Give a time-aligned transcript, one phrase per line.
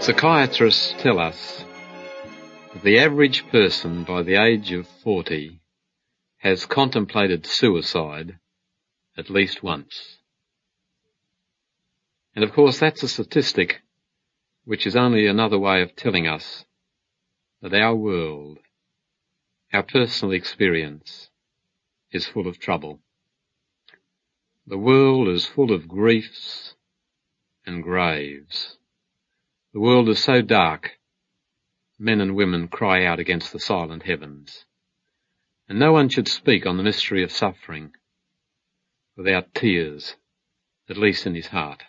[0.00, 1.64] Psychiatrists tell us
[2.72, 5.60] that the average person by the age of 40
[6.38, 8.38] has contemplated suicide
[9.16, 10.18] at least once.
[12.34, 13.80] And of course that's a statistic
[14.64, 16.64] which is only another way of telling us
[17.60, 18.58] that our world,
[19.72, 21.28] our personal experience
[22.12, 23.00] is full of trouble.
[24.64, 26.74] The world is full of griefs
[27.66, 28.76] and graves.
[29.78, 30.98] The world is so dark,
[32.00, 34.64] men and women cry out against the silent heavens.
[35.68, 37.92] And no one should speak on the mystery of suffering
[39.16, 40.16] without tears,
[40.88, 41.84] at least in his heart.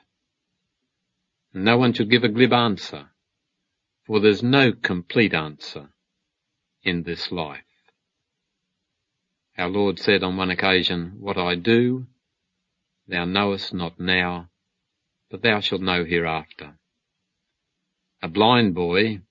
[1.52, 3.10] And no one should give a glib answer,
[4.06, 5.90] for there's no complete answer
[6.84, 7.64] in this life.
[9.58, 12.06] Our Lord said on one occasion, What I do,
[13.08, 14.52] thou knowest not now,
[15.32, 16.79] but thou shalt know hereafter.
[18.22, 19.22] A blind boy,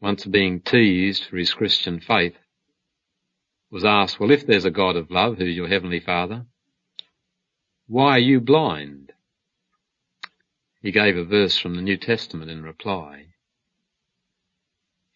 [0.00, 2.36] once being teased for his Christian faith,
[3.70, 6.46] was asked, well, if there's a God of love, who's your heavenly father,
[7.86, 9.12] why are you blind?
[10.80, 13.26] He gave a verse from the New Testament in reply.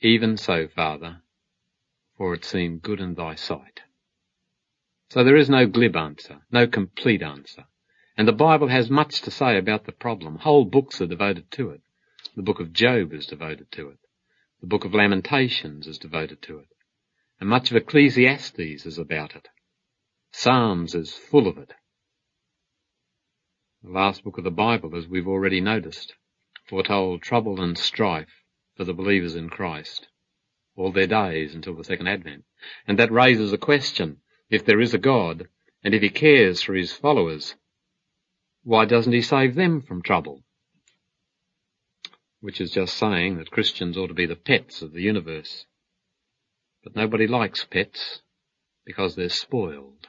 [0.01, 1.23] Even so, Father,
[2.19, 3.81] for it seemed good in thy sight.
[5.09, 7.65] So there is no glib answer, no complete answer.
[8.17, 10.39] And the Bible has much to say about the problem.
[10.39, 11.81] Whole books are devoted to it.
[12.37, 13.99] The book of Job is devoted to it.
[14.61, 16.69] The book of Lamentations is devoted to it.
[17.39, 19.49] And much of Ecclesiastes is about it.
[20.33, 21.73] Psalms is full of it.
[23.83, 26.15] The last book of the Bible, as we've already noticed,
[26.67, 28.43] foretold trouble and strife
[28.77, 30.09] for the believers in Christ
[30.77, 32.45] all their days until the second advent.
[32.87, 34.19] And that raises a question.
[34.51, 35.49] If there is a God,
[35.83, 37.55] and if he cares for his followers,
[38.63, 40.44] why doesn't he save them from trouble?
[42.45, 45.65] Which is just saying that Christians ought to be the pets of the universe.
[46.83, 48.21] But nobody likes pets
[48.85, 50.09] because they're spoiled.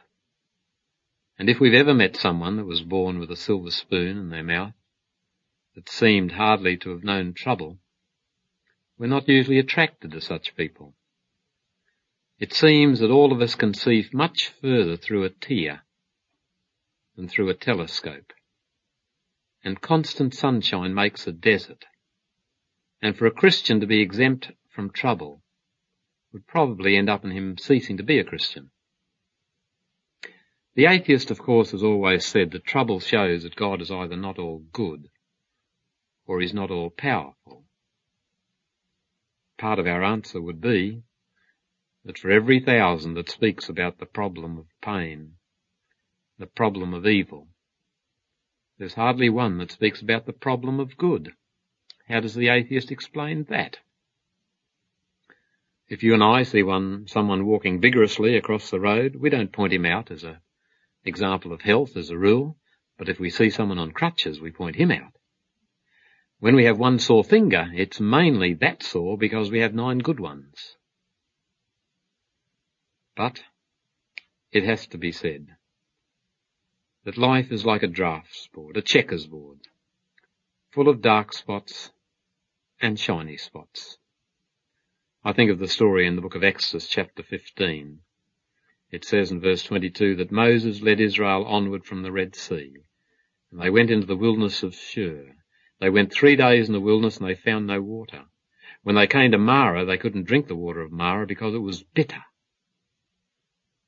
[1.39, 4.43] And if we've ever met someone that was born with a silver spoon in their
[4.43, 4.73] mouth,
[5.75, 7.77] that seemed hardly to have known trouble,
[8.97, 10.93] we're not usually attracted to such people.
[12.37, 15.83] It seems that all of us can see much further through a tear
[17.15, 18.33] than through a telescope.
[19.63, 21.85] And constant sunshine makes a desert
[23.05, 25.43] and for a Christian to be exempt from trouble
[26.33, 28.71] would probably end up in him ceasing to be a Christian.
[30.73, 34.39] The atheist, of course, has always said that trouble shows that God is either not
[34.39, 35.09] all good
[36.25, 37.65] or is not all powerful.
[39.59, 41.03] Part of our answer would be
[42.05, 45.33] that for every thousand that speaks about the problem of pain,
[46.39, 47.49] the problem of evil,
[48.79, 51.33] there's hardly one that speaks about the problem of good.
[52.07, 53.79] How does the atheist explain that?
[55.87, 59.73] If you and I see one, someone walking vigorously across the road, we don't point
[59.73, 60.37] him out as an
[61.03, 62.57] example of health as a rule,
[62.97, 65.13] but if we see someone on crutches, we point him out.
[66.39, 70.19] When we have one sore finger, it's mainly that sore because we have nine good
[70.19, 70.75] ones.
[73.15, 73.41] But
[74.51, 75.47] it has to be said
[77.03, 79.59] that life is like a draughts board, a checkers board,
[80.71, 81.91] full of dark spots
[82.81, 83.97] and shiny spots.
[85.23, 87.99] I think of the story in the book of Exodus chapter 15.
[88.91, 92.73] It says in verse 22 that Moses led Israel onward from the Red Sea,
[93.51, 95.35] and they went into the wilderness of Shur.
[95.79, 98.25] They went three days in the wilderness and they found no water.
[98.83, 101.83] When they came to Marah, they couldn't drink the water of Marah because it was
[101.83, 102.23] bitter.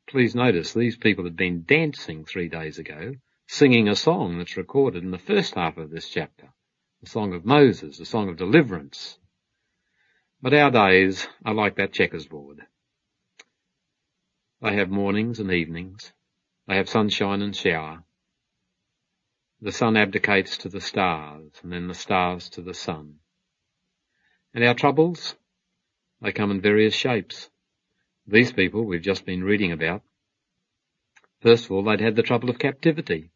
[0.10, 3.16] Please notice these people had been dancing three days ago,
[3.48, 6.54] singing a song that's recorded in the first half of this chapter
[7.02, 9.18] the song of Moses, the song of deliverance.
[10.42, 12.62] But our days are like that checkers board.
[14.62, 16.12] They have mornings and evenings.
[16.68, 18.04] They have sunshine and shower.
[19.62, 23.16] The sun abdicates to the stars, and then the stars to the sun.
[24.54, 25.36] And our troubles?
[26.22, 27.50] They come in various shapes.
[28.28, 30.02] These people we've just been reading about.
[31.42, 33.30] First of all, they'd had the trouble of captivity.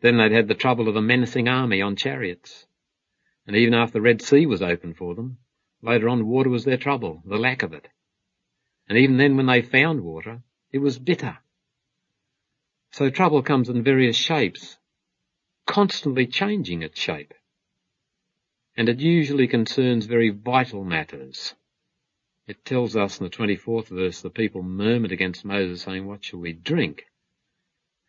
[0.00, 2.66] Then they'd had the trouble of a menacing army on chariots.
[3.46, 5.38] And even after the Red Sea was open for them,
[5.82, 7.88] later on water was their trouble, the lack of it.
[8.88, 10.42] And even then when they found water,
[10.72, 11.38] it was bitter.
[12.92, 14.78] So trouble comes in various shapes,
[15.66, 17.34] constantly changing its shape.
[18.76, 21.54] And it usually concerns very vital matters.
[22.46, 26.40] It tells us in the 24th verse, the people murmured against Moses saying, what shall
[26.40, 27.04] we drink?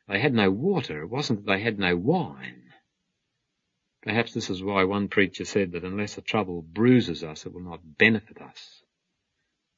[0.07, 1.01] They had no water.
[1.01, 2.64] It wasn't that they had no wine.
[4.05, 7.61] Perhaps this is why one preacher said that unless a trouble bruises us, it will
[7.61, 8.83] not benefit us.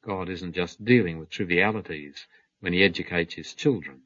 [0.03, 2.27] God isn't just dealing with trivialities
[2.59, 4.01] when he educates his children.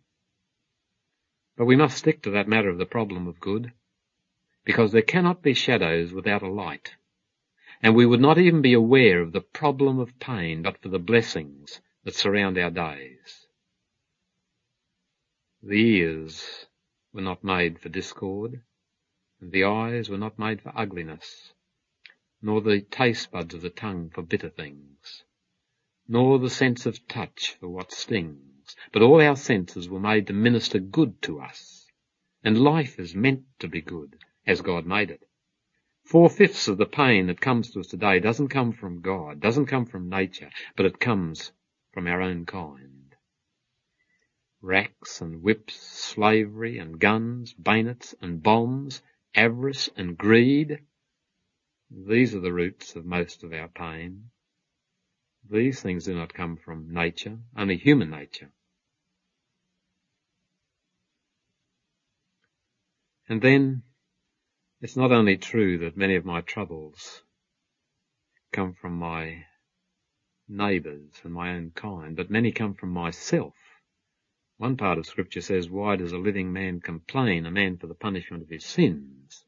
[1.57, 3.73] But we must stick to that matter of the problem of good,
[4.63, 6.94] because there cannot be shadows without a light.
[7.81, 11.00] And we would not even be aware of the problem of pain but for the
[11.00, 13.47] blessings that surround our days.
[15.63, 16.67] The ears
[17.12, 18.62] were not made for discord,
[19.41, 21.51] and the eyes were not made for ugliness,
[22.41, 25.23] nor the taste buds of the tongue for bitter things,
[26.07, 30.33] nor the sense of touch for what stings, but all our senses were made to
[30.33, 31.88] minister good to us,
[32.43, 34.15] and life is meant to be good,
[34.45, 35.23] as God made it.
[36.03, 39.85] Four-fifths of the pain that comes to us today doesn't come from God, doesn't come
[39.85, 41.51] from nature, but it comes
[41.93, 43.15] from our own kind.
[44.61, 49.01] Racks and whips, slavery and guns, bayonets and bombs,
[49.35, 50.79] avarice and greed,
[51.89, 54.31] these are the roots of most of our pain.
[55.49, 58.51] These things do not come from nature, only human nature.
[63.27, 63.83] And then
[64.81, 67.23] it's not only true that many of my troubles
[68.51, 69.45] come from my
[70.47, 73.53] neighbours and my own kind, but many come from myself.
[74.61, 77.95] One part of scripture says, why does a living man complain, a man for the
[77.95, 79.43] punishment of his sins?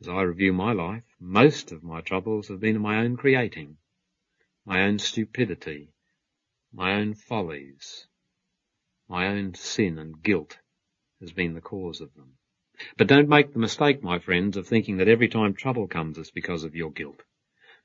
[0.00, 3.76] As I review my life, most of my troubles have been of my own creating,
[4.64, 5.92] my own stupidity,
[6.72, 8.08] my own follies,
[9.08, 10.58] my own sin and guilt
[11.20, 12.38] has been the cause of them.
[12.96, 16.32] But don't make the mistake, my friends, of thinking that every time trouble comes it's
[16.32, 17.22] because of your guilt.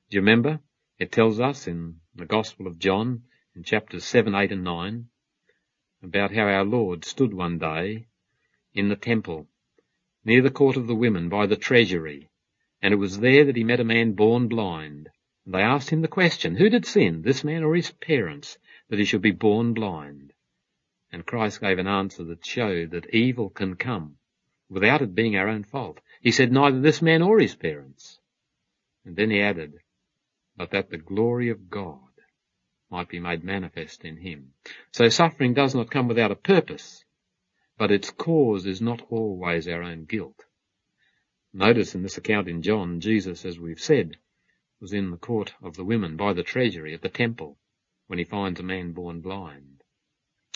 [0.09, 0.61] Do you remember?
[0.97, 3.25] It tells us in the Gospel of John,
[3.55, 5.09] in chapters 7, 8 and 9,
[6.03, 8.07] about how our Lord stood one day
[8.73, 9.47] in the temple,
[10.23, 12.29] near the court of the women, by the treasury,
[12.81, 15.09] and it was there that he met a man born blind.
[15.45, 18.57] And they asked him the question, who did sin, this man or his parents,
[18.89, 20.33] that he should be born blind?
[21.11, 24.17] And Christ gave an answer that showed that evil can come
[24.69, 25.99] without it being our own fault.
[26.21, 28.19] He said neither this man or his parents.
[29.05, 29.79] And then he added,
[30.55, 32.06] but that the glory of God
[32.89, 34.53] might be made manifest in him.
[34.91, 37.03] So suffering does not come without a purpose,
[37.77, 40.45] but its cause is not always our own guilt.
[41.53, 44.17] Notice in this account in John, Jesus, as we've said,
[44.79, 47.57] was in the court of the women by the treasury at the temple
[48.07, 49.83] when he finds a man born blind.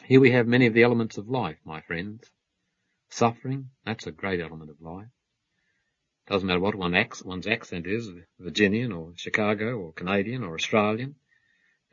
[0.05, 2.31] Here we have many of the elements of life, my friends.
[3.09, 5.09] Suffering, that's a great element of life.
[6.27, 6.93] Doesn't matter what one
[7.25, 11.15] one's accent is, Virginian or Chicago or Canadian or Australian.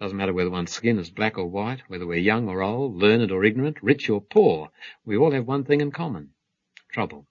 [0.00, 3.32] Doesn't matter whether one's skin is black or white, whether we're young or old, learned
[3.32, 4.70] or ignorant, rich or poor.
[5.04, 6.30] We all have one thing in common.
[6.92, 7.26] Trouble.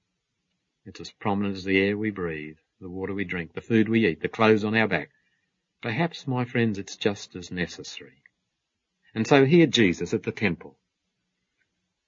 [0.85, 4.07] It's as prominent as the air we breathe, the water we drink, the food we
[4.07, 5.11] eat, the clothes on our back.
[5.81, 8.21] Perhaps, my friends, it's just as necessary.
[9.15, 10.77] And so here Jesus at the temple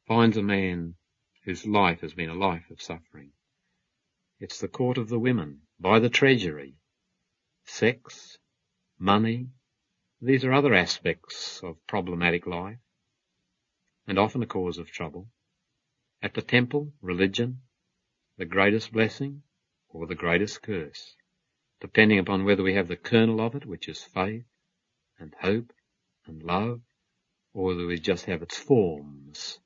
[0.08, 0.96] finds a man
[1.46, 3.32] whose life has been a life of suffering.
[4.40, 6.76] It's the court of the women, by the treasury.
[7.66, 8.38] Sex,
[8.98, 9.48] money,
[10.22, 12.80] these are other aspects of problematic life,
[14.08, 15.28] and often a cause of trouble.
[16.22, 17.62] At the temple, religion,
[18.38, 19.44] the greatest blessing
[19.90, 21.16] or the greatest curse,
[21.80, 24.46] depending upon whether we have the kernel of it, which is faith
[25.20, 25.72] and hope
[26.26, 26.82] and love,
[27.54, 29.60] or whether we just have its forms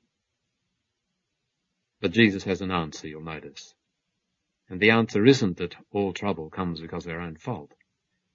[2.04, 3.74] but Jesus has an answer, you'll notice.
[4.68, 7.72] And the answer isn't that all trouble comes because of our own fault.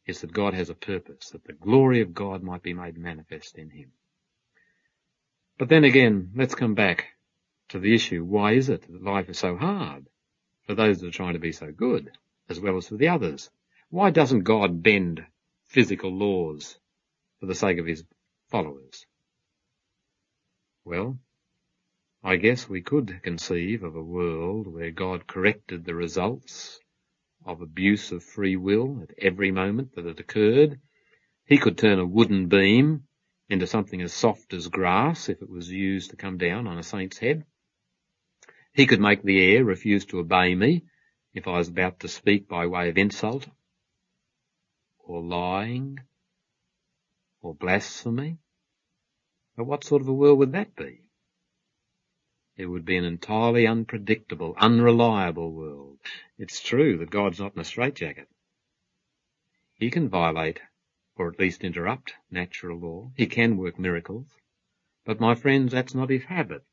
[0.10, 3.60] It's that God has a purpose, that the glory of God might be made manifest
[3.60, 3.92] in him.
[5.60, 7.10] But then again, let's come back
[7.68, 10.08] to the issue, why is it that life is so hard
[10.64, 12.10] for those that are trying to be so good,
[12.50, 13.52] as well as for the others?
[13.92, 15.24] Why doesn't God bend
[15.68, 16.80] physical laws
[17.40, 18.04] for the sake of his
[18.50, 19.06] followers?
[20.86, 21.20] Well,
[22.24, 26.80] I guess we could conceive of a world where God corrected the results
[27.46, 30.80] of abuse of free will at every moment that it occurred.
[31.46, 33.04] He could turn a wooden beam
[33.50, 36.84] into something as soft as grass if it was used to come down on a
[36.84, 37.46] saint's head.
[38.74, 40.86] He could make the air refuse to obey me
[41.34, 43.48] if I was about to speak by way of insult
[45.00, 46.00] or lying
[47.42, 48.38] or blasphemy.
[49.56, 51.02] But what sort of a world would that be?
[52.60, 55.98] It would be an entirely unpredictable, unreliable world.
[56.38, 58.28] It's true that God's not in a straitjacket.
[59.76, 60.60] He can violate,
[61.16, 63.14] or at least interrupt, natural law.
[63.16, 64.28] He can work miracles.
[65.06, 66.66] But my friends, that's not his habit.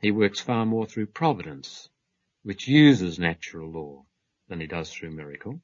[0.00, 1.88] He works far more through providence,
[2.42, 4.06] which uses natural law
[4.48, 5.60] than he does through miracle.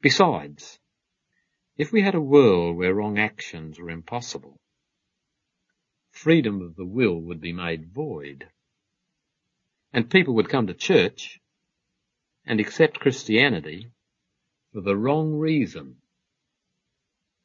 [0.00, 0.78] Besides,
[1.76, 4.58] if we had a world where wrong actions were impossible,
[6.12, 8.48] freedom of the will would be made void.
[9.94, 11.40] And people would come to church
[12.44, 13.92] and accept Christianity
[14.72, 15.98] for the wrong reason.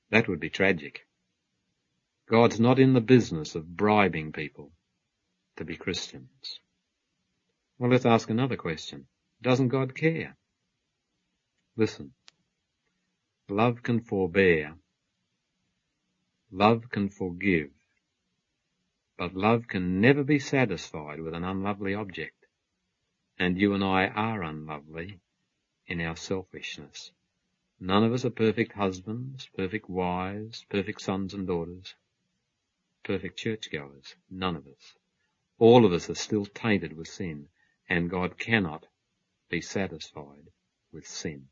[0.10, 1.06] That would be tragic.
[2.28, 4.72] God's not in the business of bribing people
[5.58, 6.60] to be Christians.
[7.78, 9.06] Well, let's ask another question.
[9.44, 10.36] Doesn't God care?
[11.78, 12.14] Listen.
[13.48, 14.74] Love can forbear.
[16.52, 17.70] Love can forgive.
[19.20, 22.39] But love can never be satisfied with an unlovely object.
[23.40, 25.20] And you and I are unlovely
[25.88, 27.12] in our selfishness.
[27.80, 31.96] None of us are perfect husbands, perfect wives, perfect sons and daughters,
[33.06, 34.16] perfect churchgoers.
[34.30, 34.96] None of us.
[35.58, 37.48] All of us are still tainted with sin,
[37.88, 38.86] and God cannot
[39.50, 40.52] be satisfied
[40.92, 41.48] with sin.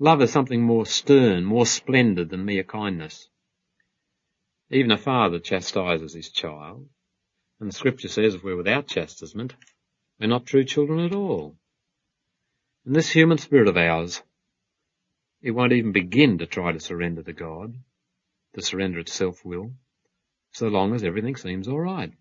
[0.00, 3.28] Love is something more stern, more splendid than mere kindness.
[4.70, 6.88] Even a father chastises his child,
[7.60, 9.54] and the scripture says if we're without chastisement,
[10.18, 11.56] we're not true children at all.
[12.84, 14.22] And this human spirit of ours,
[15.42, 17.76] it won't even begin to try to surrender to God,
[18.54, 19.72] to surrender its self-will,
[20.52, 22.12] so long as everything seems alright.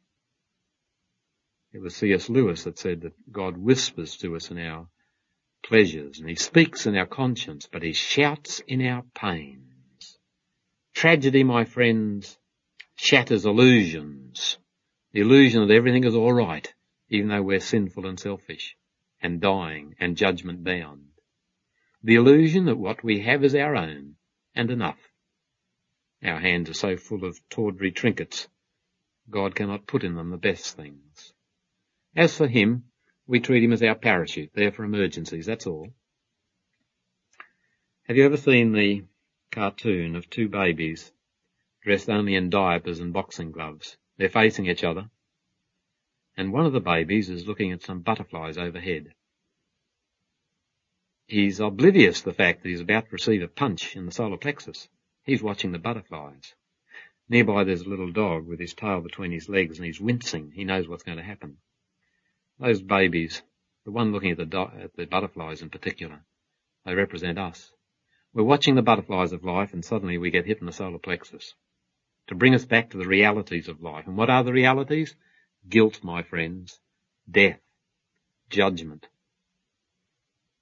[1.74, 2.30] It was C.S.
[2.30, 4.88] Lewis that said that God whispers to us in our
[5.64, 10.18] pleasures and he speaks in our conscience, but he shouts in our pains.
[10.94, 12.38] Tragedy, my friends,
[12.96, 14.58] shatters illusions
[15.18, 16.72] the illusion that everything is all right,
[17.10, 18.76] even though we're sinful and selfish,
[19.22, 21.08] and dying and judgment bound.
[22.04, 24.16] The illusion that what we have is our own,
[24.54, 25.00] and enough.
[26.24, 28.48] Our hands are so full of tawdry trinkets,
[29.30, 31.34] God cannot put in them the best things.
[32.16, 32.86] As for him,
[33.26, 35.94] we treat him as our parachute, there for emergencies, that's all.
[38.04, 39.04] Have you ever seen the
[39.52, 41.12] cartoon of two babies
[41.82, 43.98] dressed only in diapers and boxing gloves?
[44.18, 45.10] They're facing each other.
[46.38, 49.12] And one of the babies is looking at some butterflies overhead.
[51.26, 54.38] He's oblivious to the fact that he's about to receive a punch in the solar
[54.38, 54.88] plexus.
[55.24, 56.54] He's watching the butterflies.
[57.28, 60.52] Nearby there's a little dog with his tail between his legs and he's wincing.
[60.52, 61.58] He knows what's going to happen.
[62.60, 63.42] Those babies,
[63.84, 66.24] the one looking at the, do- at the butterflies in particular,
[66.86, 67.74] they represent us.
[68.34, 71.56] We're watching the butterflies of life and suddenly we get hit in the solar plexus
[72.28, 74.06] to bring us back to the realities of life.
[74.08, 75.16] And what are the realities?
[75.68, 76.80] Guilt, my friends,
[77.30, 77.60] death,
[78.50, 79.08] judgment.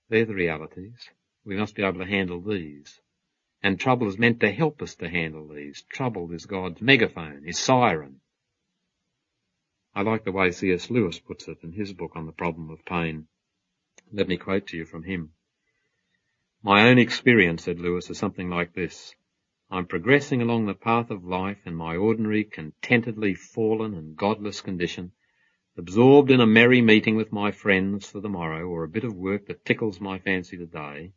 [0.09, 1.09] They're the realities.
[1.45, 2.99] We must be able to handle these.
[3.61, 5.83] And trouble is meant to help us to handle these.
[5.89, 8.21] Trouble is God's megaphone, his siren.
[9.93, 10.89] I like the way C.S.
[10.89, 13.27] Lewis puts it in his book on the problem of pain.
[14.11, 15.31] Let me quote to you from him.
[16.61, 19.15] My own experience, said Lewis, is something like this.
[19.75, 25.11] I'm progressing along the path of life in my ordinary, contentedly fallen and godless condition,
[25.75, 29.13] absorbed in a merry meeting with my friends for the morrow, or a bit of
[29.13, 31.11] work that tickles my fancy today,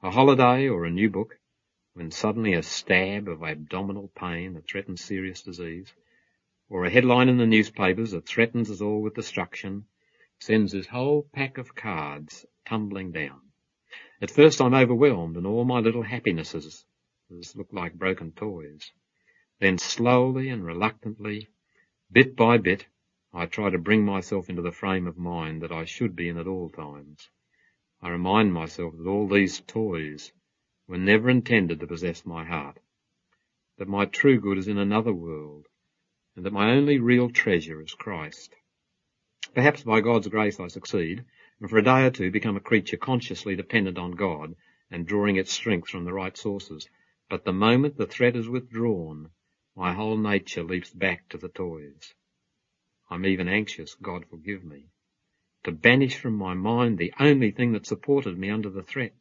[0.00, 1.40] a holiday or a new book,
[1.94, 5.92] when suddenly a stab of abdominal pain that threatens serious disease,
[6.68, 9.86] or a headline in the newspapers that threatens us all with destruction,
[10.38, 13.40] sends this whole pack of cards tumbling down.
[14.20, 16.84] At first I'm overwhelmed and all my little happinesses
[17.54, 18.92] look like broken toys.
[19.58, 21.48] Then slowly and reluctantly,
[22.10, 22.86] bit by bit,
[23.32, 26.36] I try to bring myself into the frame of mind that I should be in
[26.36, 27.30] at all times.
[28.02, 30.30] I remind myself that all these toys
[30.86, 32.78] were never intended to possess my heart,
[33.78, 35.68] that my true good is in another world,
[36.36, 38.54] and that my only real treasure is Christ.
[39.54, 41.24] Perhaps by God's grace I succeed,
[41.60, 44.54] and for a day or two become a creature consciously dependent on God
[44.90, 46.88] and drawing its strength from the right sources,
[47.32, 49.30] but the moment the thread is withdrawn,
[49.74, 52.12] my whole nature leaps back to the toys.
[53.08, 54.90] I'm even anxious, God forgive me,
[55.64, 59.14] to banish from my mind the only thing that supported me under the threat,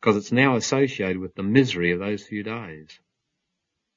[0.00, 2.98] because it's now associated with the misery of those few days.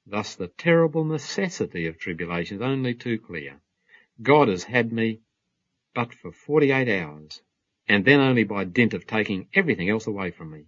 [0.05, 3.62] Thus the terrible necessity of tribulation is only too clear.
[4.21, 5.21] God has had me
[5.93, 7.41] but for 48 hours,
[7.88, 10.65] and then only by dint of taking everything else away from me.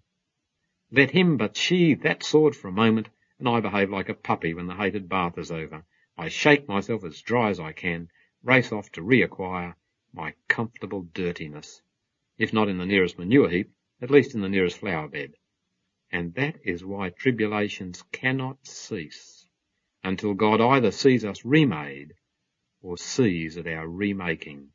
[0.90, 4.54] Let him but sheathe that sword for a moment, and I behave like a puppy
[4.54, 5.86] when the hated bath is over.
[6.18, 8.10] I shake myself as dry as I can,
[8.42, 9.76] race off to reacquire
[10.14, 11.82] my comfortable dirtiness,
[12.38, 15.34] if not in the nearest manure heap, at least in the nearest flower bed.
[16.10, 19.46] And that is why tribulations cannot cease
[20.04, 22.14] until God either sees us remade
[22.82, 24.70] or sees that our remaking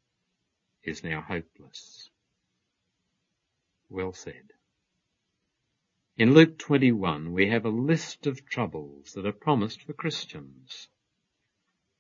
[0.83, 2.11] is now hopeless.
[3.89, 4.53] well said.
[6.23, 10.87] In Luke 21 we have a list of troubles that are promised for Christians.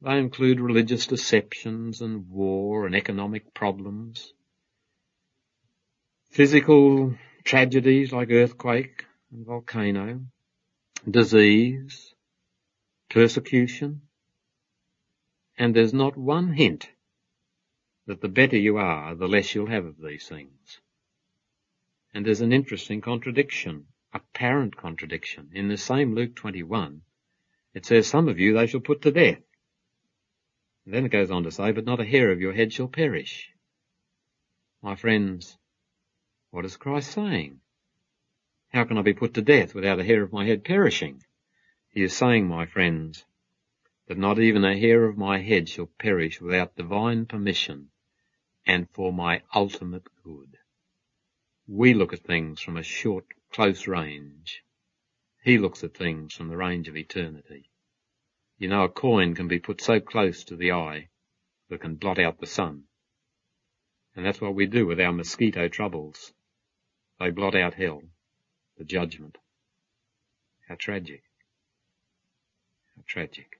[0.01, 4.33] They include religious deceptions and war and economic problems,
[6.31, 10.21] physical tragedies like earthquake and volcano,
[11.11, 12.15] disease,
[13.11, 14.03] persecution,
[15.59, 16.89] and there's not one hint
[18.07, 20.81] that the better you are, the less you'll have of these things.
[22.15, 25.51] And there's an interesting contradiction, apparent contradiction.
[25.53, 27.03] In the same Luke 21,
[27.75, 29.43] it says, some of you they shall put to death.
[30.85, 32.89] And then it goes on to say, but not a hair of your head shall
[32.89, 33.51] perish.
[34.83, 35.57] My friends,
[36.51, 37.61] what is Christ saying?
[38.73, 41.23] How can I be put to death without a hair of my head perishing?
[41.89, 43.25] He is saying, my friends,
[44.09, 47.89] that not even a hair of my head shall perish without divine permission
[48.67, 50.59] and for my ultimate good.
[51.67, 54.63] We look at things from a short, close range.
[55.45, 57.71] He looks at things from the range of eternity.
[58.59, 61.09] You know, a coin can be put so close to the eye
[61.69, 62.85] that can blot out the sun.
[64.15, 66.33] And that's what we do with our mosquito troubles.
[67.19, 68.03] They blot out hell,
[68.79, 69.39] the judgment.
[70.69, 71.23] How tragic.
[72.97, 73.59] How tragic.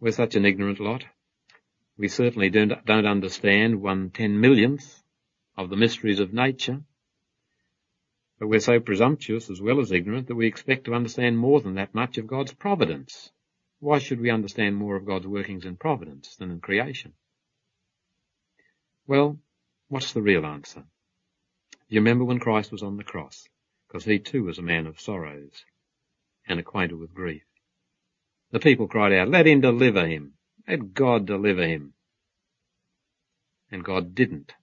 [0.00, 1.04] We're such an ignorant lot.
[1.96, 5.02] We certainly don't, don't understand one ten millionth
[5.56, 6.82] of the mysteries of nature.
[8.38, 11.74] But we're so presumptuous as well as ignorant that we expect to understand more than
[11.74, 13.30] that much of God's providence.
[13.78, 17.12] Why should we understand more of God's workings in providence than in creation?
[19.06, 19.38] Well,
[19.88, 20.84] what's the real answer?
[21.88, 23.46] You remember when Christ was on the cross?
[23.86, 25.64] Because he too was a man of sorrows
[26.48, 27.44] and acquainted with grief.
[28.50, 30.34] The people cried out, let him deliver him.
[30.66, 31.92] Let God deliver him.
[33.70, 34.54] And God didn't.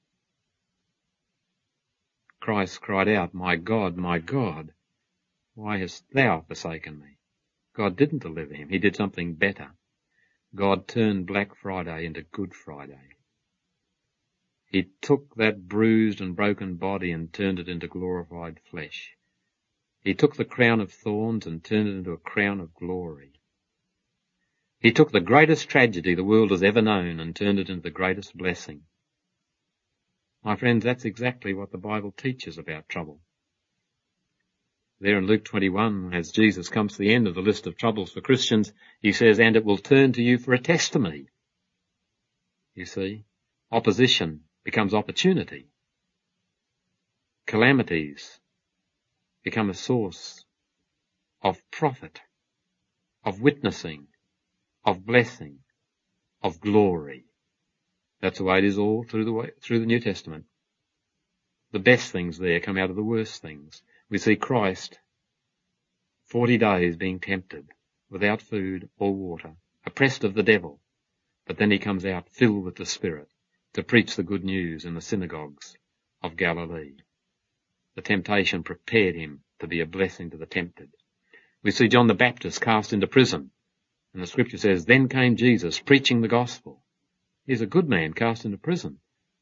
[2.41, 4.73] Christ cried out, My God, my God,
[5.53, 7.17] why hast thou forsaken me?
[7.73, 8.69] God didn't deliver him.
[8.69, 9.71] He did something better.
[10.55, 13.15] God turned Black Friday into Good Friday.
[14.65, 19.15] He took that bruised and broken body and turned it into glorified flesh.
[20.01, 23.33] He took the crown of thorns and turned it into a crown of glory.
[24.79, 27.91] He took the greatest tragedy the world has ever known and turned it into the
[27.91, 28.85] greatest blessing.
[30.43, 33.21] My friends, that's exactly what the Bible teaches about trouble.
[34.99, 38.11] There in Luke 21, as Jesus comes to the end of the list of troubles
[38.11, 41.27] for Christians, he says, and it will turn to you for a testimony.
[42.75, 43.25] You see,
[43.71, 45.69] opposition becomes opportunity.
[47.47, 48.39] Calamities
[49.43, 50.45] become a source
[51.41, 52.21] of profit,
[53.23, 54.07] of witnessing,
[54.85, 55.59] of blessing,
[56.41, 57.25] of glory.
[58.21, 60.45] That's the way it is all through the way, through the New Testament.
[61.71, 63.81] The best things there come out of the worst things.
[64.09, 64.99] We see Christ
[66.27, 67.69] 40 days being tempted
[68.09, 69.55] without food or water,
[69.85, 70.79] oppressed of the devil,
[71.47, 73.29] but then he comes out filled with the Spirit
[73.73, 75.75] to preach the good news in the synagogues
[76.21, 76.93] of Galilee.
[77.95, 80.91] The temptation prepared him to be a blessing to the tempted.
[81.63, 83.51] We see John the Baptist cast into prison
[84.13, 86.80] and the scripture says, then came Jesus preaching the gospel.
[87.45, 88.99] He's a good man cast into prison.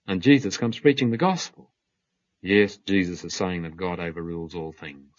[0.07, 1.71] And Jesus comes preaching the gospel.
[2.41, 5.13] Yes, Jesus is saying that God overrules all things.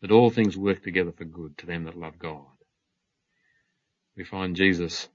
[0.00, 2.46] That all things work together for good to them that love God.
[4.16, 5.08] We find Jesus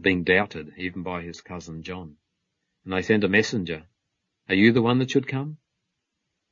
[0.00, 2.16] being doubted even by his cousin John.
[2.84, 3.84] And they send a messenger.
[4.48, 5.58] Are you the one that should come?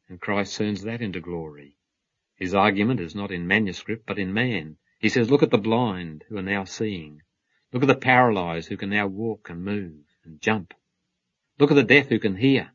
[0.09, 1.77] And Christ turns that into glory.
[2.37, 4.77] His argument is not in manuscript, but in man.
[5.01, 7.23] He says, look at the blind who are now seeing.
[7.73, 10.75] Look at the paralyzed who can now walk and move and jump.
[11.59, 12.71] Look at the deaf who can hear.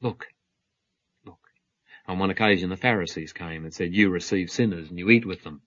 [0.00, 0.26] Look.
[1.24, 1.38] Look.
[2.06, 5.44] On one occasion the Pharisees came and said, you receive sinners and you eat with
[5.44, 5.62] them.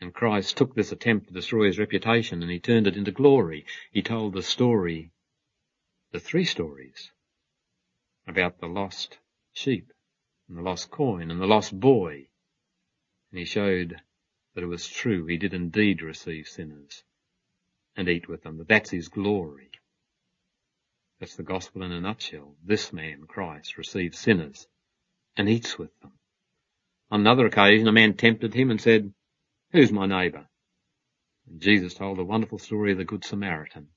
[0.00, 3.66] And Christ took this attempt to destroy his reputation and he turned it into glory.
[3.90, 5.10] He told the story,
[6.12, 7.10] the three stories,
[8.26, 9.18] about the lost
[9.52, 9.92] sheep
[10.48, 12.28] and the lost coin and the lost boy.
[13.30, 13.96] And he showed
[14.54, 17.04] that it was true he did indeed receive sinners
[17.96, 19.70] and eat with them, that that's his glory.
[21.18, 22.56] That's the gospel in a nutshell.
[22.64, 24.66] This man, Christ, receives sinners
[25.36, 26.12] and eats with them.
[27.10, 29.12] On another occasion, a man tempted him and said,
[29.72, 30.48] who's my neighbour?
[31.48, 33.88] And Jesus told the wonderful story of the Good Samaritan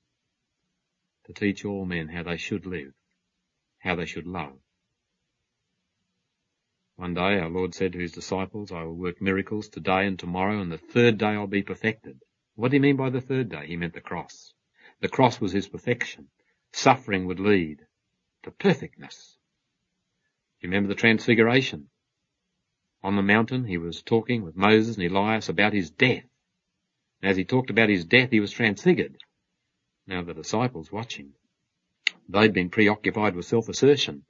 [1.26, 2.92] to teach all men how they should live,
[3.78, 4.58] how they should love,
[6.96, 10.60] one day our Lord said to his disciples, I will work miracles today and tomorrow,
[10.60, 12.20] and the third day I'll be perfected.
[12.54, 13.66] What do you mean by the third day?
[13.66, 14.54] He meant the cross.
[15.00, 16.28] The cross was his perfection.
[16.72, 17.80] Suffering would lead
[18.44, 19.36] to perfectness.
[20.60, 21.88] You remember the transfiguration?
[23.02, 26.24] On the mountain, he was talking with Moses and Elias about his death.
[27.20, 29.18] And as he talked about his death, he was transfigured.
[30.06, 31.32] Now the disciples watching,
[32.28, 34.24] they'd been preoccupied with self-assertion.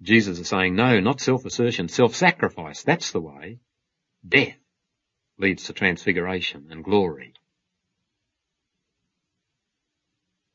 [0.00, 2.82] Jesus is saying, no, not self-assertion, self-sacrifice.
[2.82, 3.58] That's the way.
[4.26, 4.56] Death
[5.38, 7.34] leads to transfiguration and glory.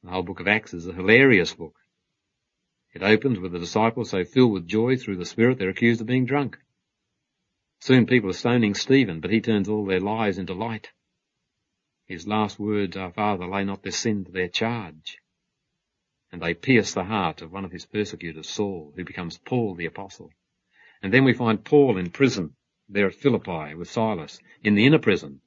[0.03, 1.75] The whole book of Acts is a hilarious book.
[2.93, 6.08] It opens with the disciples so filled with joy through the Spirit they're accused of
[6.08, 6.58] being drunk.
[7.79, 10.89] Soon people are stoning Stephen, but he turns all their lies into light.
[12.06, 15.17] His last words are, Father, lay not this sin to their charge.
[16.33, 19.85] And they pierce the heart of one of his persecutors, Saul, who becomes Paul the
[19.85, 20.31] Apostle.
[21.01, 22.55] And then we find Paul in prison,
[22.89, 25.41] there at Philippi with Silas, in the inner prison,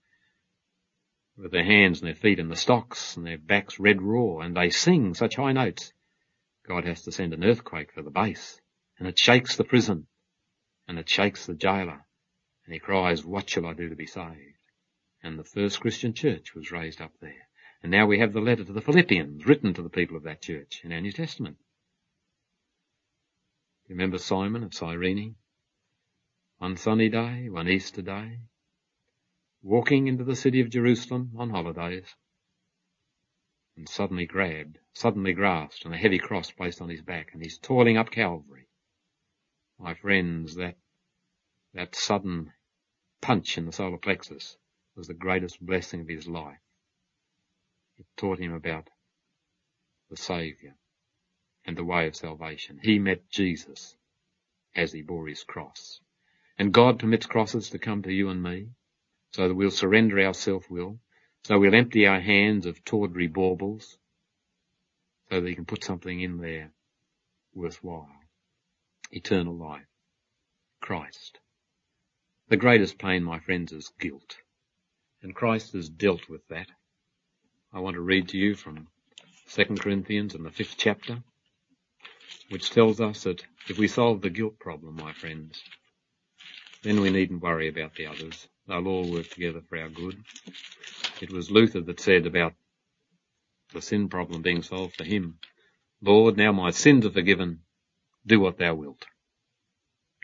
[1.36, 4.56] with their hands and their feet in the stocks and their backs red raw, and
[4.56, 5.92] they sing such high notes.
[6.66, 8.60] God has to send an earthquake for the bass,
[8.98, 10.06] and it shakes the prison,
[10.88, 12.06] and it shakes the jailer,
[12.64, 14.56] and he cries, what shall I do to be saved?
[15.26, 17.45] and the first Christian church was raised up there.
[17.86, 20.42] And now we have the letter to the Philippians written to the people of that
[20.42, 21.56] church in our New Testament.
[23.88, 25.36] Remember Simon of Cyrene?
[26.58, 28.40] One sunny day, one Easter day,
[29.62, 32.12] walking into the city of Jerusalem on holidays,
[33.76, 37.56] and suddenly grabbed, suddenly grasped, and a heavy cross placed on his back, and he's
[37.56, 38.66] toiling up Calvary.
[39.78, 40.76] My friends, that,
[41.72, 42.52] that sudden
[43.20, 44.56] punch in the solar plexus
[44.96, 46.58] was the greatest blessing of his life.
[48.16, 48.88] Taught him about
[50.10, 50.74] the Saviour
[51.64, 52.78] and the way of salvation.
[52.82, 53.96] He met Jesus
[54.74, 56.00] as he bore his cross.
[56.58, 58.68] And God permits crosses to come to you and me
[59.32, 60.98] so that we'll surrender our self-will,
[61.44, 63.98] so we'll empty our hands of tawdry baubles,
[65.28, 66.72] so that he can put something in there
[67.54, 68.08] worthwhile.
[69.10, 69.86] Eternal life.
[70.80, 71.38] Christ.
[72.48, 74.36] The greatest pain, my friends, is guilt.
[75.22, 76.68] And Christ has dealt with that.
[77.76, 78.88] I want to read to you from
[79.50, 81.22] 2 Corinthians in the fifth chapter,
[82.48, 85.62] which tells us that if we solve the guilt problem, my friends,
[86.82, 88.48] then we needn't worry about the others.
[88.66, 90.16] They'll all work together for our good.
[91.20, 92.54] It was Luther that said about
[93.74, 95.38] the sin problem being solved for him,
[96.00, 97.60] Lord, now my sins are forgiven.
[98.26, 99.04] Do what thou wilt.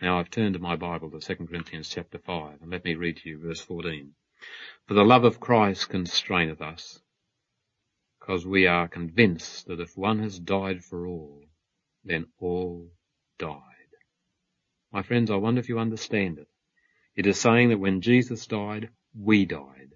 [0.01, 3.19] Now I've turned to my Bible to 2 Corinthians chapter 5 and let me read
[3.19, 4.15] to you verse 14.
[4.87, 7.03] For the love of Christ constraineth us,
[8.23, 11.43] because we are convinced that if one has died for all,
[12.05, 12.89] then all
[13.37, 13.59] died.
[14.93, 16.47] My friends, I wonder if you understand it.
[17.17, 19.91] It is saying that when Jesus died, we died.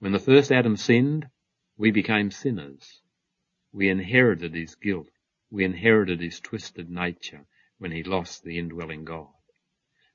[0.00, 1.28] When the first Adam sinned,
[1.76, 3.00] we became sinners.
[3.72, 5.10] We inherited his guilt.
[5.52, 7.46] We inherited his twisted nature
[7.78, 9.28] when he lost the indwelling God.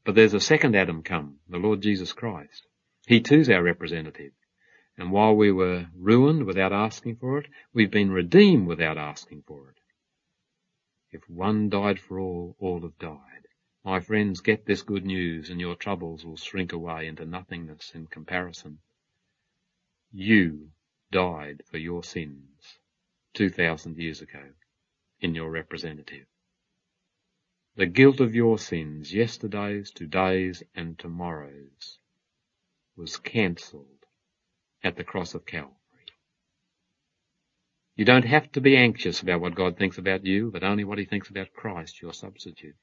[0.03, 2.67] But there's a second Adam come, the Lord Jesus Christ.
[3.07, 4.33] He too's our representative.
[4.97, 9.69] And while we were ruined without asking for it, we've been redeemed without asking for
[9.69, 9.79] it.
[11.11, 13.47] If one died for all, all have died.
[13.83, 18.07] My friends, get this good news and your troubles will shrink away into nothingness in
[18.07, 18.79] comparison.
[20.11, 20.71] You
[21.11, 22.79] died for your sins
[23.33, 24.53] 2,000 years ago
[25.19, 26.25] in your representative.
[27.75, 31.99] The guilt of your sins, yesterday's, today's, and tomorrow's,
[32.95, 33.94] was cancelled
[34.85, 35.73] at the cross of Calvary.
[37.95, 40.99] You don't have to be anxious about what God thinks about you, but only what
[40.99, 42.75] he thinks about Christ, your substitute.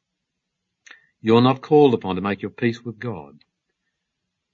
[1.21, 3.45] You're not called upon to make your peace with God.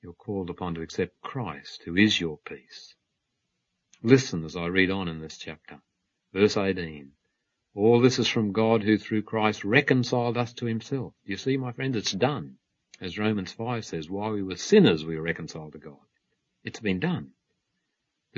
[0.03, 2.95] You're called upon to accept Christ, who is your peace.
[4.03, 5.81] Listen as I read on in this chapter.
[6.35, 7.13] Verse 18.
[7.75, 11.15] All this is from God who through Christ reconciled us to himself.
[11.25, 12.57] You see, my friends, it's done.
[13.01, 15.97] As Romans 5 says, while we were sinners, we were reconciled to God.
[16.65, 17.31] It's been done.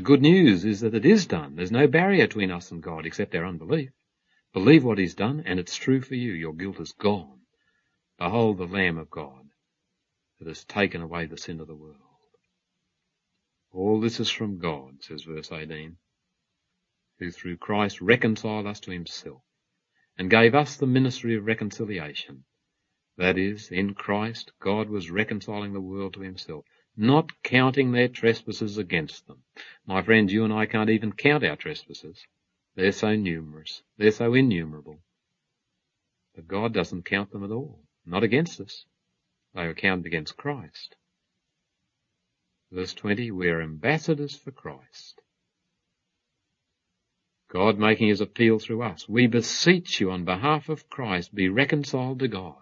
[0.01, 1.57] The good news is that it is done.
[1.57, 3.91] There's no barrier between us and God except our unbelief.
[4.55, 6.33] Believe what he's done and it's true for you.
[6.33, 7.41] Your guilt is gone.
[8.17, 9.51] Behold the Lamb of God
[10.39, 11.99] that has taken away the sin of the world.
[13.73, 15.99] All this is from God, says verse 18,
[17.19, 19.43] who through Christ reconciled us to himself
[20.17, 22.45] and gave us the ministry of reconciliation.
[23.19, 26.65] That is, in Christ, God was reconciling the world to himself,
[27.01, 29.43] not counting their trespasses against them.
[29.87, 32.25] My friends, you and I can't even count our trespasses.
[32.77, 33.83] They're so numerous.
[33.97, 35.01] They're so innumerable.
[36.35, 37.81] But God doesn't count them at all.
[38.07, 38.85] Not against us.
[39.55, 40.97] They are counted against Christ.
[42.71, 45.21] Verse 20, we are ambassadors for Christ.
[47.53, 49.09] God making his appeal through us.
[49.09, 52.55] We beseech you on behalf of Christ, be reconciled to God.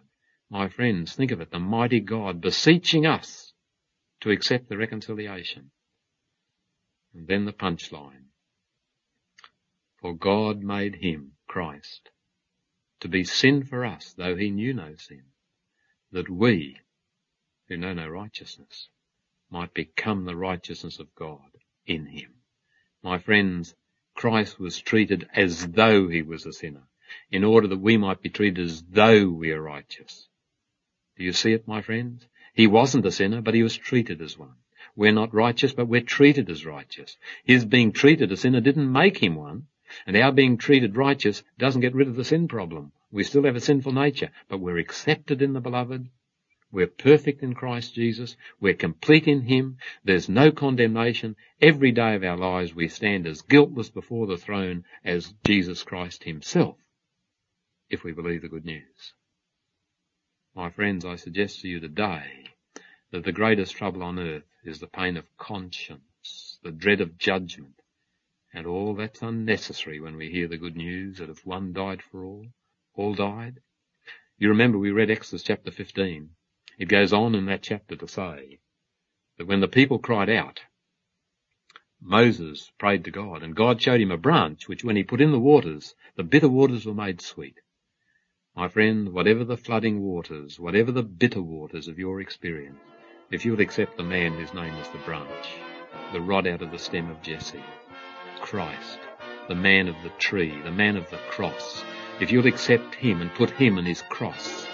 [0.49, 3.38] My friends, think of it, the mighty God beseeching us
[4.21, 5.71] to accept the reconciliation.
[7.15, 8.27] And then the punchline.
[10.01, 12.11] For God made him, Christ,
[13.01, 15.23] to be sin for us, though he knew no sin,
[16.13, 16.79] that we,
[17.69, 18.89] who know no righteousness,
[19.51, 21.51] might become the righteousness of God
[21.87, 22.35] in him.
[23.03, 23.75] My friends,
[24.15, 26.83] Christ was treated as though he was a sinner,
[27.31, 30.29] in order that we might be treated as though we are righteous.
[31.17, 32.27] Do you see it, my friends?
[32.59, 34.57] He wasn't a sinner, but he was treated as one.
[34.97, 37.17] We're not righteous, but we're treated as righteous.
[37.45, 39.69] His being treated a sinner didn't make him one,
[40.09, 42.91] and our being treated righteous doesn't get rid of the sin problem.
[43.13, 46.09] We still have a sinful nature, but we're accepted in the beloved,
[46.73, 48.37] we're perfect in Christ Jesus.
[48.59, 49.79] We're complete in Him.
[50.05, 51.37] There's no condemnation.
[51.63, 56.25] Every day of our lives we stand as guiltless before the throne as Jesus Christ
[56.25, 56.77] Himself,
[57.89, 59.15] if we believe the good news.
[60.59, 62.47] My friends, I suggest to you today
[63.13, 67.81] that the greatest trouble on earth is the pain of conscience, the dread of judgment,
[68.53, 72.25] and all that's unnecessary when we hear the good news that if one died for
[72.25, 72.49] all,
[72.95, 73.61] all died.
[74.37, 76.31] You remember we read Exodus chapter 15
[76.77, 78.59] it goes on in that chapter to say
[79.37, 80.63] that when the people cried out,
[82.01, 85.31] Moses prayed to God and God showed him a branch which when he put in
[85.31, 87.61] the waters, the bitter waters were made sweet.
[88.59, 92.81] My friend, whatever the flooding waters, whatever the bitter waters of your experience,
[93.31, 95.55] if you'll accept the man whose name is the branch,
[96.13, 97.63] the rod out of the stem of Jesse,
[98.41, 98.99] Christ,
[99.47, 101.85] the man of the tree, the man of the cross,
[102.19, 104.67] if you'll accept him and put him and his cross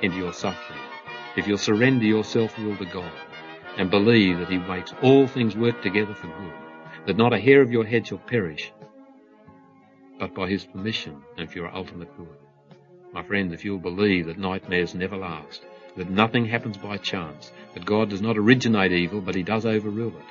[0.00, 0.78] into your suffering,
[1.36, 3.10] if you'll surrender your self-will to God
[3.78, 6.54] and believe that He makes all things work together for good,
[7.06, 8.72] that not a hair of your head shall perish,
[10.20, 12.28] but by His permission and for your ultimate good.
[13.14, 15.62] My friend, if you'll believe that nightmares never last,
[15.96, 20.08] that nothing happens by chance, that God does not originate evil, but He does overrule
[20.08, 20.24] it,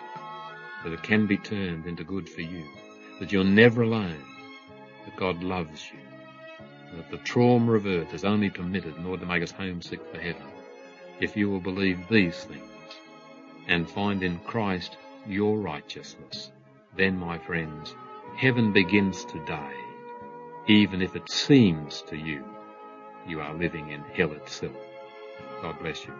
[0.83, 2.65] that it can be turned into good for you,
[3.21, 4.21] that you're never alone,
[5.05, 9.31] that God loves you, that the trauma of earth is only permitted in order to
[9.31, 10.43] make us homesick for heaven.
[11.21, 12.67] If you will believe these things
[13.69, 16.51] and find in Christ your righteousness,
[16.97, 17.95] then, my friends,
[18.35, 19.71] heaven begins today,
[20.67, 22.43] even if it seems to you
[23.27, 24.73] you are living in hell itself.
[25.61, 26.13] God bless you.